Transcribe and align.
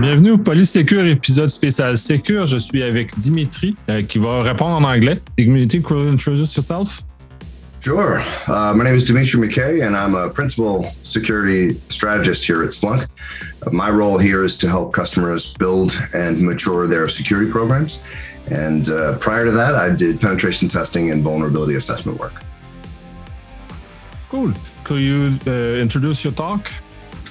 Bienvenue 0.00 0.30
au 0.30 0.38
Polysecure 0.38 1.04
épisode 1.04 1.50
spécial 1.50 1.98
Secure. 1.98 2.46
Je 2.46 2.56
suis 2.56 2.82
avec 2.82 3.18
Dimitri 3.18 3.76
euh, 3.90 4.00
qui 4.00 4.16
va 4.16 4.42
répondre 4.42 4.76
en 4.76 4.82
anglais. 4.82 5.20
Dimitri, 5.36 5.82
could 5.82 5.98
you 5.98 6.10
introduce 6.10 6.56
yourself? 6.56 7.02
Sure. 7.80 8.18
Uh, 8.48 8.72
my 8.74 8.82
name 8.82 8.94
is 8.94 9.04
Dimitri 9.04 9.38
McKay, 9.38 9.86
and 9.86 9.94
I'm 9.94 10.14
a 10.14 10.30
principal 10.30 10.90
security 11.02 11.78
strategist 11.90 12.46
here 12.46 12.62
at 12.62 12.70
Splunk. 12.70 13.06
Uh, 13.66 13.70
my 13.72 13.90
role 13.90 14.16
here 14.16 14.42
is 14.42 14.56
to 14.60 14.68
help 14.68 14.94
customers 14.94 15.52
build 15.58 15.92
and 16.14 16.40
mature 16.40 16.86
their 16.86 17.06
security 17.06 17.50
programs. 17.50 18.02
And 18.50 18.88
uh, 18.88 19.18
prior 19.18 19.44
to 19.44 19.50
that, 19.50 19.74
I 19.74 19.90
did 19.90 20.18
penetration 20.18 20.68
testing 20.68 21.10
and 21.10 21.22
vulnerability 21.22 21.74
assessment 21.74 22.18
work. 22.18 22.42
Cool. 24.30 24.54
Could 24.84 25.00
you 25.00 25.38
uh, 25.46 25.78
introduce 25.78 26.24
your 26.24 26.32
talk? 26.32 26.72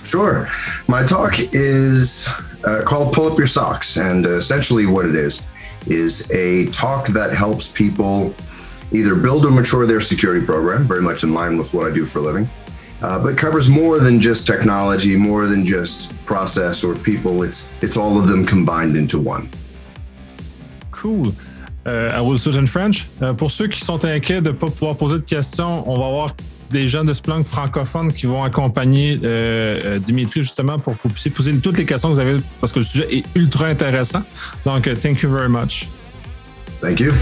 Sure. 0.03 0.47
My 0.88 1.03
talk 1.03 1.33
is 1.52 2.30
uh, 2.63 2.81
called 2.86 3.13
Pull 3.13 3.31
Up 3.31 3.38
Your 3.38 3.48
Socks. 3.48 3.98
And 3.98 4.26
essentially, 4.26 4.86
what 4.86 5.05
it 5.05 5.16
is, 5.16 5.48
is 5.88 6.30
a 6.31 6.67
talk 6.67 7.08
that 7.09 7.34
helps 7.34 7.70
people 7.70 8.34
either 8.91 9.16
build 9.16 9.45
or 9.45 9.52
mature 9.52 9.86
their 9.86 10.00
security 10.00 10.45
program, 10.45 10.86
very 10.86 11.02
much 11.02 11.23
in 11.23 11.34
line 11.34 11.58
with 11.58 11.73
what 11.73 11.88
I 11.90 11.94
do 11.94 12.05
for 12.05 12.20
a 12.20 12.22
living. 12.22 12.50
Uh, 13.02 13.17
but 13.17 13.38
covers 13.38 13.70
more 13.70 14.00
than 14.00 14.20
just 14.20 14.45
technology, 14.45 15.16
more 15.16 15.48
than 15.48 15.66
just 15.66 16.14
process 16.26 16.84
or 16.84 16.95
people. 16.95 17.44
It's 17.44 17.72
it's 17.81 17.95
all 17.95 18.20
of 18.20 18.27
them 18.27 18.44
combined 18.44 18.98
into 18.98 19.17
one. 19.20 19.50
Cool. 20.91 21.34
Uh, 21.86 22.12
I 22.14 22.20
will 22.20 22.38
switch 22.38 22.58
in 22.58 22.67
French. 22.67 23.08
Uh, 23.22 23.34
pour 23.34 23.50
ceux 23.50 23.67
qui 23.67 23.80
sont 23.80 24.03
inquiets 24.03 24.41
de 24.41 24.52
ne 24.52 24.58
pas 24.58 24.67
pouvoir 24.67 24.98
poser 24.98 25.20
de 25.20 25.26
questions, 25.26 25.88
on 25.88 25.98
va 25.98 26.08
avoir 26.08 26.36
des 26.70 26.88
gens 26.88 27.03
de 27.03 27.14
Splunk 27.14 27.45
francophones 27.45 28.14
qui 28.14 28.25
vont 28.25 28.44
accompagner 28.44 29.20
euh, 29.23 29.80
euh, 29.84 30.00
Dimitri 30.00 30.44
justement 30.44 30.80
pour 30.80 30.98
que 30.98 31.03
vous 31.03 31.09
puissiez 31.09 31.31
poser 31.31 31.56
toutes 31.58 31.78
les 31.78 31.86
questions 31.86 32.09
que 32.09 32.14
vous 32.16 32.20
avez 32.20 32.38
parce 32.59 32.72
que 32.72 32.80
le 32.80 32.86
sujet 32.86 33.08
est 33.09 33.23
ultra 33.36 33.67
intéressant. 33.67 34.23
Donc, 34.66 34.86
uh, 34.88 34.95
thank 34.95 35.22
you 35.22 35.30
very 35.30 35.50
much. 35.50 35.88
Thank 36.81 37.00
you. 37.00 37.14